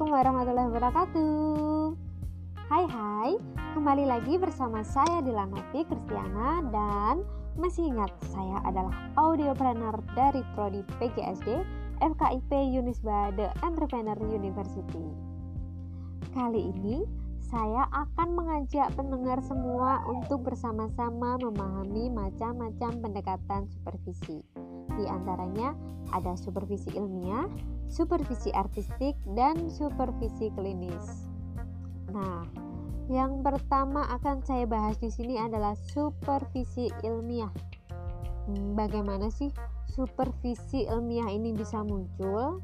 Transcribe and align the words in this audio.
Assalamualaikum 0.00 0.32
warahmatullahi 0.32 0.70
wabarakatuh. 0.72 1.84
Hai 2.72 2.84
hai, 2.88 3.30
kembali 3.76 4.08
lagi 4.08 4.34
bersama 4.40 4.80
saya 4.80 5.20
Dilanovi 5.20 5.84
Kristiana 5.84 6.64
dan 6.72 7.20
masih 7.60 7.92
ingat 7.92 8.08
saya 8.32 8.64
adalah 8.64 8.96
audiopreneur 9.20 9.92
dari 10.16 10.40
Prodi 10.56 10.80
PGSD 10.96 11.52
FKIP 12.00 12.48
Unisba 12.80 13.28
The 13.36 13.52
Entrepreneur 13.60 14.16
University. 14.24 15.04
Kali 16.32 16.72
ini 16.72 17.04
saya 17.52 17.84
akan 17.92 18.40
mengajak 18.40 18.96
pendengar 18.96 19.44
semua 19.44 20.00
untuk 20.08 20.48
bersama-sama 20.48 21.36
memahami 21.44 22.08
macam-macam 22.08 23.04
pendekatan 23.04 23.68
supervisi 23.68 24.40
di 25.00 25.08
antaranya 25.08 25.72
ada 26.12 26.36
supervisi 26.36 26.92
ilmiah, 26.92 27.48
supervisi 27.88 28.52
artistik, 28.52 29.16
dan 29.32 29.72
supervisi 29.72 30.52
klinis. 30.52 31.24
Nah, 32.12 32.44
yang 33.08 33.40
pertama 33.40 34.06
akan 34.20 34.44
saya 34.44 34.68
bahas 34.68 35.00
di 35.00 35.08
sini 35.08 35.40
adalah 35.40 35.72
supervisi 35.74 36.92
ilmiah. 37.02 37.50
Hmm, 38.46 38.76
bagaimana 38.76 39.32
sih 39.32 39.48
supervisi 39.90 40.86
ilmiah 40.86 41.30
ini 41.32 41.56
bisa 41.56 41.80
muncul? 41.82 42.60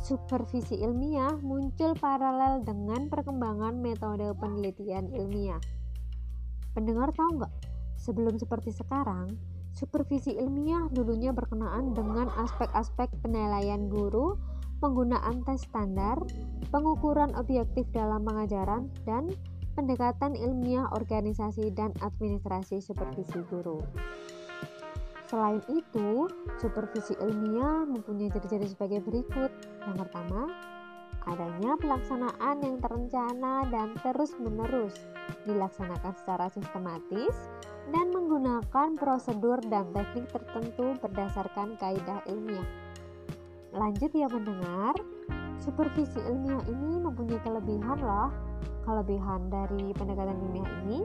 Supervisi 0.00 0.80
ilmiah 0.80 1.36
muncul 1.44 1.92
paralel 1.98 2.64
dengan 2.64 3.10
perkembangan 3.10 3.76
metode 3.78 4.32
penelitian 4.38 5.12
ilmiah. 5.12 5.60
Pendengar 6.72 7.12
tahu 7.12 7.42
nggak? 7.42 7.54
Sebelum 8.00 8.40
seperti 8.40 8.72
sekarang, 8.72 9.36
Supervisi 9.80 10.36
ilmiah 10.36 10.92
dulunya 10.92 11.32
berkenaan 11.32 11.96
dengan 11.96 12.28
aspek-aspek 12.36 13.08
penilaian 13.24 13.88
guru, 13.88 14.36
penggunaan 14.84 15.40
tes 15.48 15.64
standar, 15.64 16.20
pengukuran 16.68 17.32
objektif 17.32 17.88
dalam 17.96 18.20
pengajaran, 18.28 18.92
dan 19.08 19.32
pendekatan 19.72 20.36
ilmiah 20.36 20.84
organisasi 20.92 21.72
dan 21.72 21.96
administrasi 22.04 22.84
supervisi 22.84 23.40
guru. 23.48 23.80
Selain 25.24 25.64
itu, 25.72 26.28
supervisi 26.60 27.16
ilmiah 27.16 27.88
mempunyai 27.88 28.28
ciri-ciri 28.36 28.68
sebagai 28.68 29.00
berikut. 29.00 29.48
Yang 29.88 29.96
pertama, 30.04 30.52
adanya 31.24 31.80
pelaksanaan 31.80 32.60
yang 32.60 32.76
terencana 32.84 33.64
dan 33.72 33.96
terus-menerus 34.04 34.92
dilaksanakan 35.48 36.12
secara 36.20 36.52
sistematis 36.52 37.32
dan 37.88 38.12
menggunakan 38.12 39.00
prosedur 39.00 39.56
dan 39.72 39.88
teknik 39.96 40.28
tertentu 40.28 40.92
berdasarkan 41.00 41.80
kaidah 41.80 42.20
ilmiah. 42.28 42.68
Lanjut 43.72 44.12
ya 44.12 44.28
mendengar, 44.28 44.92
supervisi 45.56 46.20
ilmiah 46.28 46.60
ini 46.68 47.00
mempunyai 47.00 47.40
kelebihan 47.40 47.98
loh. 48.04 48.28
Kelebihan 48.84 49.48
dari 49.48 49.92
pendekatan 49.96 50.36
ilmiah 50.40 50.70
ini 50.84 51.00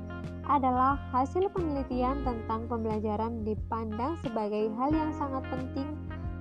adalah 0.47 0.99
hasil 1.15 1.47
penelitian 1.51 2.23
tentang 2.23 2.65
pembelajaran 2.69 3.45
dipandang 3.45 4.17
sebagai 4.21 4.71
hal 4.77 4.89
yang 4.91 5.11
sangat 5.15 5.43
penting 5.47 5.89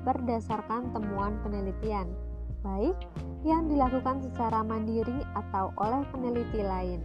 berdasarkan 0.04 0.92
temuan 0.92 1.40
penelitian, 1.40 2.12
baik 2.60 2.96
yang 3.44 3.68
dilakukan 3.68 4.20
secara 4.20 4.60
mandiri 4.60 5.24
atau 5.36 5.72
oleh 5.80 6.04
peneliti 6.12 6.60
lain. 6.60 7.00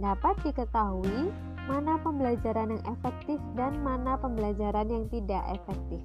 Dapat 0.00 0.40
diketahui 0.40 1.28
mana 1.72 1.96
pembelajaran 2.04 2.76
yang 2.76 2.84
efektif 2.84 3.40
dan 3.56 3.80
mana 3.80 4.20
pembelajaran 4.20 4.92
yang 4.92 5.08
tidak 5.08 5.40
efektif. 5.56 6.04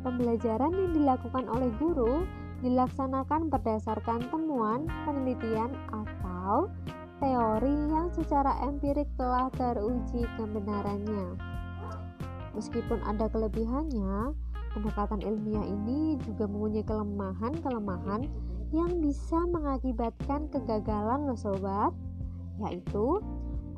Pembelajaran 0.00 0.72
yang 0.72 0.90
dilakukan 0.96 1.44
oleh 1.44 1.68
guru 1.76 2.24
dilaksanakan 2.64 3.52
berdasarkan 3.52 4.24
temuan, 4.32 4.88
penelitian, 5.04 5.76
atau 5.92 6.72
teori 7.20 7.76
yang 7.92 8.08
secara 8.16 8.56
empirik 8.64 9.04
telah 9.20 9.52
teruji 9.60 10.24
kebenarannya. 10.40 11.36
Meskipun 12.56 13.04
ada 13.04 13.28
kelebihannya, 13.28 14.32
pendekatan 14.72 15.20
ilmiah 15.20 15.68
ini 15.68 16.16
juga 16.24 16.48
mempunyai 16.48 16.86
kelemahan-kelemahan 16.88 18.24
yang 18.72 18.92
bisa 19.04 19.36
mengakibatkan 19.52 20.48
kegagalan 20.48 21.28
loh 21.28 21.36
sobat, 21.36 21.92
yaitu 22.64 23.20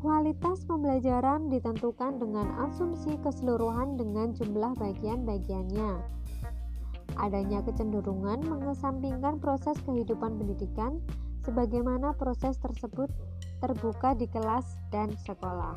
Kualitas 0.01 0.65
pembelajaran 0.65 1.53
ditentukan 1.53 2.17
dengan 2.17 2.49
asumsi 2.65 3.21
keseluruhan 3.21 4.01
dengan 4.01 4.33
jumlah 4.33 4.73
bagian-bagiannya. 4.81 6.01
Adanya 7.21 7.61
kecenderungan 7.61 8.41
mengesampingkan 8.49 9.37
proses 9.45 9.77
kehidupan 9.85 10.41
pendidikan 10.41 11.05
sebagaimana 11.45 12.17
proses 12.17 12.57
tersebut 12.65 13.13
terbuka 13.61 14.17
di 14.17 14.25
kelas 14.33 14.81
dan 14.89 15.13
sekolah. 15.21 15.77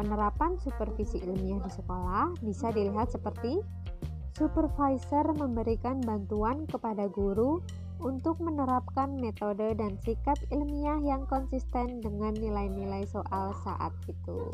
Penerapan 0.00 0.56
supervisi 0.56 1.20
ilmiah 1.20 1.60
di 1.60 1.68
sekolah 1.68 2.32
bisa 2.40 2.72
dilihat 2.72 3.12
seperti 3.12 3.60
supervisor 4.40 5.36
memberikan 5.36 6.00
bantuan 6.00 6.64
kepada 6.64 7.12
guru 7.12 7.60
untuk 8.00 8.40
menerapkan 8.40 9.20
metode 9.20 9.76
dan 9.76 10.00
sikap 10.00 10.36
ilmiah 10.48 10.98
yang 11.00 11.28
konsisten 11.28 12.00
dengan 12.00 12.32
nilai-nilai 12.32 13.04
soal 13.04 13.52
saat 13.60 13.92
itu. 14.08 14.48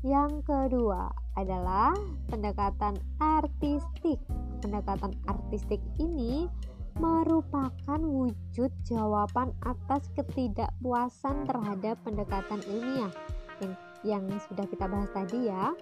Yang 0.00 0.48
kedua 0.48 1.12
adalah 1.36 1.92
pendekatan 2.32 2.96
artistik. 3.20 4.16
Pendekatan 4.64 5.12
artistik 5.28 5.80
ini 6.00 6.48
merupakan 6.96 8.00
wujud 8.00 8.72
jawaban 8.88 9.52
atas 9.64 10.08
ketidakpuasan 10.16 11.44
terhadap 11.44 12.00
pendekatan 12.04 12.60
ilmiah 12.68 13.12
yang, 13.60 13.74
yang 14.04 14.24
sudah 14.48 14.64
kita 14.68 14.88
bahas 14.88 15.12
tadi 15.12 15.52
ya. 15.52 15.76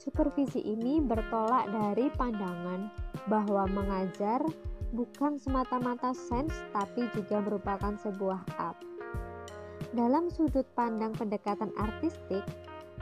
Supervisi 0.00 0.58
ini 0.58 0.98
bertolak 0.98 1.70
dari 1.70 2.10
pandangan 2.16 2.90
bahwa 3.30 3.70
mengajar 3.70 4.42
bukan 4.92 5.40
semata-mata 5.40 6.12
sains 6.12 6.52
tapi 6.76 7.08
juga 7.16 7.40
merupakan 7.40 7.96
sebuah 7.96 8.44
art. 8.60 8.78
Dalam 9.92 10.28
sudut 10.32 10.64
pandang 10.76 11.12
pendekatan 11.12 11.72
artistik, 11.76 12.44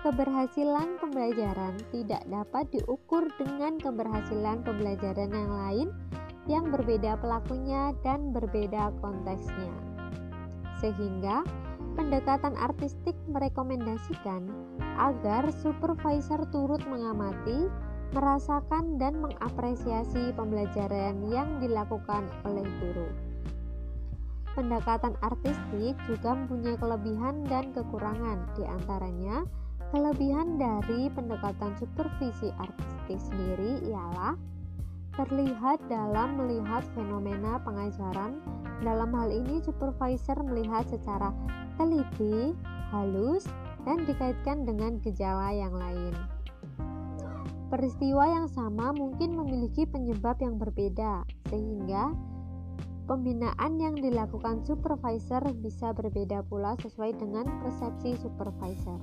keberhasilan 0.03 0.97
pembelajaran 0.99 1.77
tidak 1.95 2.23
dapat 2.31 2.67
diukur 2.73 3.27
dengan 3.37 3.77
keberhasilan 3.79 4.63
pembelajaran 4.65 5.31
yang 5.31 5.53
lain 5.53 5.89
yang 6.49 6.65
berbeda 6.73 7.21
pelakunya 7.21 7.95
dan 8.03 8.35
berbeda 8.35 8.91
konteksnya. 8.99 9.71
Sehingga, 10.81 11.45
pendekatan 11.95 12.57
artistik 12.57 13.15
merekomendasikan 13.29 14.49
agar 14.97 15.47
supervisor 15.53 16.43
turut 16.49 16.81
mengamati 16.89 17.69
merasakan 18.11 18.99
dan 18.99 19.23
mengapresiasi 19.23 20.35
pembelajaran 20.35 21.23
yang 21.31 21.63
dilakukan 21.63 22.27
oleh 22.47 22.67
guru. 22.83 23.09
Pendekatan 24.51 25.15
artistik 25.23 25.95
juga 26.11 26.35
mempunyai 26.35 26.75
kelebihan 26.75 27.47
dan 27.47 27.71
kekurangan, 27.71 28.51
di 28.59 28.67
antaranya 28.67 29.47
kelebihan 29.95 30.59
dari 30.59 31.07
pendekatan 31.15 31.79
supervisi 31.79 32.51
artistik 32.59 33.19
sendiri 33.31 33.79
ialah 33.87 34.35
terlihat 35.15 35.79
dalam 35.87 36.39
melihat 36.39 36.83
fenomena 36.99 37.63
pengajaran. 37.63 38.43
Dalam 38.81 39.11
hal 39.13 39.31
ini, 39.31 39.63
supervisor 39.63 40.41
melihat 40.43 40.87
secara 40.89 41.31
teliti, 41.79 42.55
halus, 42.91 43.47
dan 43.85 44.03
dikaitkan 44.05 44.65
dengan 44.67 44.99
gejala 45.01 45.53
yang 45.53 45.75
lain. 45.75 46.15
Peristiwa 47.81 48.29
yang 48.29 48.45
sama 48.45 48.93
mungkin 48.93 49.41
memiliki 49.41 49.89
penyebab 49.89 50.37
yang 50.45 50.61
berbeda, 50.61 51.25
sehingga 51.49 52.13
pembinaan 53.09 53.81
yang 53.81 53.97
dilakukan 53.97 54.61
supervisor 54.69 55.41
bisa 55.65 55.89
berbeda 55.97 56.45
pula 56.45 56.77
sesuai 56.85 57.17
dengan 57.17 57.49
persepsi 57.65 58.21
supervisor. 58.21 59.01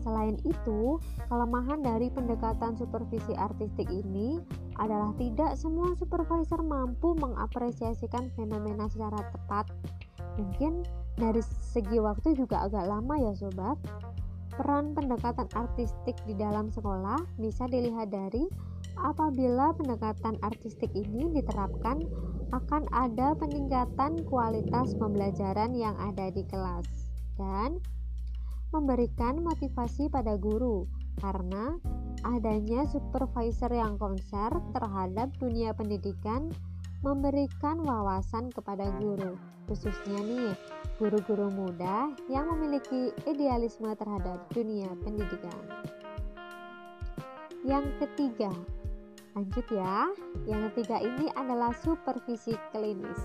Selain 0.00 0.40
itu, 0.48 0.96
kelemahan 1.28 1.84
dari 1.84 2.08
pendekatan 2.08 2.72
supervisi 2.72 3.36
artistik 3.36 3.92
ini 3.92 4.40
adalah 4.80 5.12
tidak 5.20 5.52
semua 5.52 5.92
supervisor 6.00 6.64
mampu 6.64 7.12
mengapresiasikan 7.20 8.32
fenomena 8.32 8.88
secara 8.88 9.28
tepat. 9.28 9.68
Mungkin 10.40 10.88
dari 11.20 11.44
segi 11.44 12.00
waktu 12.00 12.32
juga 12.32 12.64
agak 12.64 12.88
lama 12.88 13.12
ya 13.20 13.36
sobat. 13.36 13.76
Peran 14.52 14.92
pendekatan 14.92 15.48
artistik 15.56 16.16
di 16.28 16.36
dalam 16.36 16.68
sekolah 16.68 17.16
bisa 17.40 17.64
dilihat 17.72 18.12
dari 18.12 18.44
apabila 19.00 19.72
pendekatan 19.72 20.36
artistik 20.44 20.92
ini 20.92 21.32
diterapkan 21.32 22.04
akan 22.52 22.84
ada 22.92 23.32
peningkatan 23.40 24.20
kualitas 24.28 24.92
pembelajaran 25.00 25.72
yang 25.72 25.96
ada 25.96 26.28
di 26.28 26.44
kelas 26.44 26.84
dan 27.40 27.80
memberikan 28.76 29.40
motivasi 29.40 30.12
pada 30.12 30.36
guru 30.36 30.84
karena 31.24 31.80
adanya 32.28 32.84
supervisor 32.88 33.72
yang 33.72 33.96
konser 33.96 34.52
terhadap 34.76 35.32
dunia 35.40 35.72
pendidikan 35.72 36.52
memberikan 37.02 37.82
wawasan 37.82 38.54
kepada 38.54 38.94
guru, 39.02 39.34
khususnya 39.66 40.22
nih 40.22 40.54
guru-guru 41.02 41.50
muda 41.50 42.14
yang 42.30 42.46
memiliki 42.54 43.10
idealisme 43.26 43.90
terhadap 43.98 44.46
dunia 44.54 44.86
pendidikan. 45.02 45.60
Yang 47.66 47.90
ketiga, 48.02 48.50
lanjut 49.34 49.66
ya. 49.70 50.10
Yang 50.46 50.62
ketiga 50.70 50.96
ini 51.02 51.26
adalah 51.34 51.74
supervisi 51.82 52.54
klinis. 52.70 53.18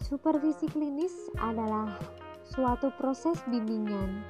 Supervisi 0.00 0.68
klinis 0.68 1.12
adalah 1.40 1.96
suatu 2.44 2.92
proses 3.00 3.40
bimbingan 3.48 4.20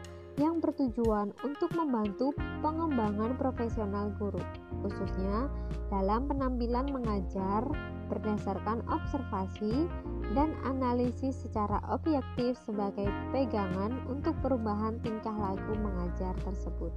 yang 0.40 0.60
bertujuan 0.60 1.32
untuk 1.44 1.68
membantu 1.76 2.32
pengembangan 2.64 3.36
profesional 3.36 4.12
guru, 4.16 4.40
khususnya 4.80 5.50
dalam 5.92 6.24
penampilan 6.28 6.88
mengajar 6.88 7.66
berdasarkan 8.08 8.84
observasi 8.88 9.88
dan 10.32 10.52
analisis 10.64 11.36
secara 11.44 11.80
objektif 11.92 12.56
sebagai 12.64 13.08
pegangan 13.32 13.92
untuk 14.08 14.32
perubahan 14.40 15.00
tingkah 15.04 15.32
laku 15.36 15.76
mengajar 15.76 16.32
tersebut. 16.44 16.92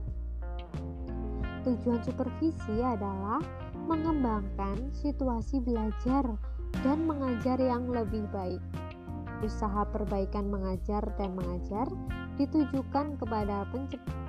Tujuan 1.68 2.00
supervisi 2.06 2.78
adalah 2.84 3.42
mengembangkan 3.90 4.92
situasi 4.94 5.60
belajar 5.60 6.24
dan 6.84 7.08
mengajar 7.08 7.58
yang 7.58 7.90
lebih 7.90 8.28
baik 8.30 8.62
usaha 9.44 9.84
perbaikan 9.92 10.48
mengajar 10.48 11.04
dan 11.20 11.36
mengajar 11.36 11.88
ditujukan 12.36 13.16
kepada 13.20 13.68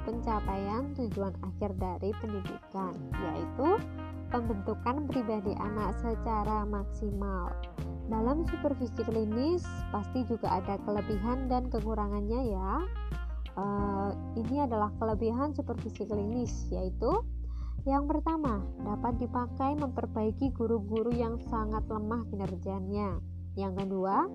pencapaian 0.06 0.94
tujuan 0.94 1.34
akhir 1.42 1.74
dari 1.78 2.10
pendidikan, 2.22 2.94
yaitu 3.12 3.68
pembentukan 4.30 5.06
pribadi 5.10 5.54
anak 5.58 5.94
secara 6.02 6.66
maksimal. 6.66 7.50
Dalam 8.06 8.46
supervisi 8.46 9.02
klinis 9.02 9.66
pasti 9.90 10.22
juga 10.30 10.62
ada 10.62 10.78
kelebihan 10.86 11.50
dan 11.50 11.66
kekurangannya 11.66 12.54
ya. 12.54 12.72
Uh, 13.56 14.12
ini 14.36 14.62
adalah 14.62 14.92
kelebihan 15.00 15.56
supervisi 15.56 16.04
klinis 16.04 16.68
yaitu 16.68 17.24
yang 17.86 18.10
pertama, 18.10 18.66
dapat 18.82 19.14
dipakai 19.22 19.78
memperbaiki 19.78 20.50
guru-guru 20.58 21.14
yang 21.14 21.38
sangat 21.46 21.86
lemah 21.86 22.26
kinerjanya. 22.26 23.22
Yang 23.56 23.88
kedua, 23.88 24.28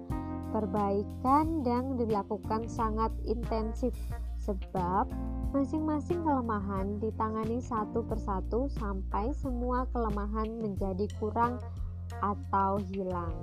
perbaikan 0.50 1.62
yang 1.62 1.96
dilakukan 1.96 2.66
sangat 2.66 3.14
intensif 3.24 3.94
sebab 4.42 5.08
masing-masing 5.54 6.26
kelemahan 6.26 6.98
ditangani 6.98 7.62
satu 7.62 8.02
persatu 8.02 8.66
sampai 8.82 9.30
semua 9.38 9.86
kelemahan 9.94 10.50
menjadi 10.58 11.06
kurang 11.22 11.62
atau 12.20 12.82
hilang. 12.90 13.36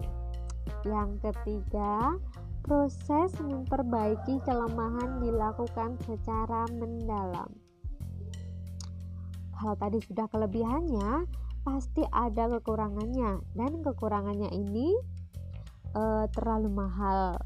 Yang 0.83 1.31
ketiga, 1.31 2.19
proses 2.67 3.33
memperbaiki 3.39 4.43
kelemahan 4.43 5.23
dilakukan 5.23 5.97
secara 6.05 6.67
mendalam. 6.75 7.49
Kalau 9.59 9.75
tadi 9.79 9.99
sudah 10.03 10.27
kelebihannya, 10.31 11.27
pasti 11.67 12.03
ada 12.15 12.47
kekurangannya, 12.59 13.43
dan 13.59 13.73
kekurangannya 13.83 14.55
ini 14.55 14.95
uh, 15.95 16.27
terlalu 16.35 16.69
mahal 16.73 17.39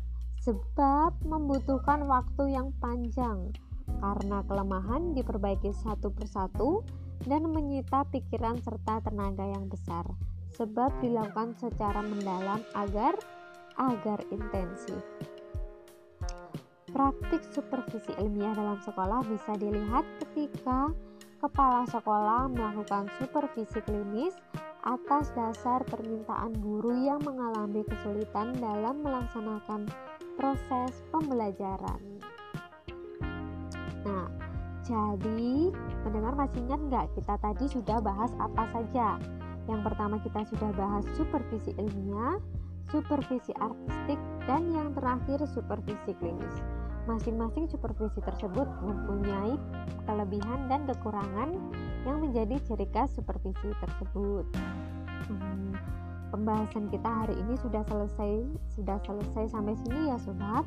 sebab 0.42 1.14
membutuhkan 1.22 2.02
waktu 2.10 2.58
yang 2.58 2.74
panjang 2.82 3.54
karena 4.02 4.42
kelemahan 4.50 5.14
diperbaiki 5.14 5.70
satu 5.70 6.10
persatu 6.10 6.82
dan 7.26 7.46
menyita 7.46 8.02
pikiran 8.10 8.58
serta 8.58 8.98
tenaga 9.06 9.46
yang 9.46 9.70
besar 9.70 10.02
sebab 10.58 10.90
dilakukan 10.98 11.54
secara 11.56 12.02
mendalam 12.02 12.60
agar 12.74 13.14
agar 13.80 14.18
intensif. 14.34 15.00
Praktik 16.92 17.40
supervisi 17.48 18.12
ilmiah 18.20 18.52
dalam 18.52 18.76
sekolah 18.84 19.24
bisa 19.24 19.56
dilihat 19.56 20.04
ketika 20.20 20.92
kepala 21.40 21.88
sekolah 21.88 22.52
melakukan 22.52 23.08
supervisi 23.16 23.80
klinis 23.80 24.36
atas 24.82 25.30
dasar 25.38 25.86
permintaan 25.86 26.58
guru 26.58 26.90
yang 27.06 27.22
mengalami 27.22 27.86
kesulitan 27.86 28.50
dalam 28.58 28.98
melaksanakan 29.02 29.86
proses 30.34 31.06
pembelajaran. 31.14 32.00
Nah, 34.02 34.26
jadi 34.82 35.70
pendengar 36.02 36.34
masih 36.34 36.58
ingat 36.66 36.80
nggak 36.90 37.06
kita 37.14 37.34
tadi 37.38 37.64
sudah 37.70 38.02
bahas 38.02 38.34
apa 38.42 38.66
saja? 38.74 39.22
Yang 39.70 39.80
pertama 39.86 40.18
kita 40.18 40.42
sudah 40.50 40.70
bahas 40.74 41.06
supervisi 41.14 41.70
ilmiah, 41.78 42.42
supervisi 42.90 43.54
artistik, 43.62 44.18
dan 44.50 44.66
yang 44.74 44.90
terakhir 44.98 45.38
supervisi 45.54 46.10
klinis. 46.18 46.81
Masing-masing 47.02 47.66
supervisi 47.66 48.22
tersebut 48.22 48.70
mempunyai 48.86 49.58
kelebihan 50.06 50.70
dan 50.70 50.86
kekurangan 50.86 51.50
yang 52.06 52.22
menjadi 52.22 52.62
ciri 52.62 52.86
khas 52.94 53.10
supervisi 53.10 53.74
tersebut. 53.82 54.46
Hmm, 55.26 55.74
pembahasan 56.30 56.86
kita 56.94 57.10
hari 57.10 57.34
ini 57.42 57.58
sudah 57.58 57.82
selesai, 57.90 58.46
sudah 58.78 59.02
selesai 59.02 59.50
sampai 59.50 59.74
sini 59.82 60.14
ya 60.14 60.16
sobat. 60.22 60.62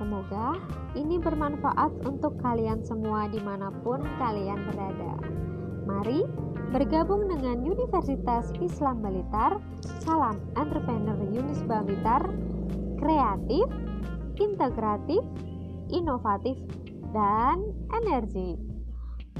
Semoga 0.00 0.56
ini 0.96 1.20
bermanfaat 1.20 1.92
untuk 2.08 2.40
kalian 2.40 2.80
semua 2.80 3.28
di 3.28 3.38
mana 3.44 3.68
pun 3.84 4.00
kalian 4.16 4.64
berada. 4.72 5.20
Mari 5.84 6.24
bergabung 6.72 7.28
dengan 7.28 7.60
Universitas 7.60 8.50
Islam 8.58 9.04
Balitar. 9.04 9.60
Salam 10.00 10.40
entrepreneur 10.56 11.14
Unisba 11.20 11.84
Blitar, 11.84 12.24
kreatif, 12.98 13.68
integratif, 14.40 15.22
inovatif, 15.90 16.56
dan 17.14 17.62
energi. 17.94 18.58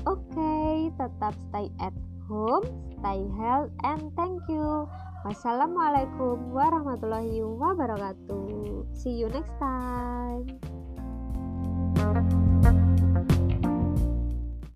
Oke, 0.04 0.92
tetap 1.00 1.34
stay 1.50 1.68
at 1.80 1.94
home, 2.28 2.64
stay 3.00 3.24
health, 3.40 3.72
and 3.84 4.12
thank 4.18 4.40
you. 4.52 4.84
Wassalamualaikum 5.24 6.52
warahmatullahi 6.52 7.40
wabarakatuh. 7.40 8.84
See 8.92 9.16
you 9.16 9.32
next 9.32 9.56
time. 9.56 10.73